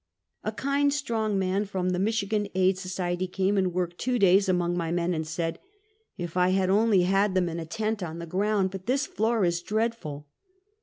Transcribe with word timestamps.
A 0.43 0.51
kind, 0.51 0.91
strong 0.91 1.37
man, 1.37 1.63
from 1.65 1.91
the 1.91 1.99
Michigan 1.99 2.47
Aid 2.55 2.77
Soci 2.77 3.13
ety, 3.13 3.27
came 3.27 3.55
and 3.55 3.71
worked 3.71 3.99
two 3.99 4.17
days 4.17 4.49
among 4.49 4.75
my 4.75 4.91
men, 4.91 5.13
and 5.13 5.27
said:" 5.27 5.59
If 6.17 6.35
I 6.35 6.57
only 6.65 7.03
had 7.03 7.35
them 7.35 7.47
in 7.47 7.59
a 7.59 7.67
tent, 7.67 8.01
on 8.01 8.17
the 8.17 8.25
ground; 8.25 8.71
but 8.71 8.87
this 8.87 9.05
floor 9.05 9.45
is 9.45 9.61
dreadful! 9.61 10.27